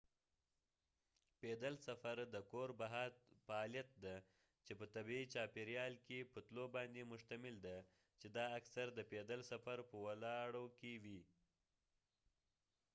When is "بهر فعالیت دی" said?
2.79-4.17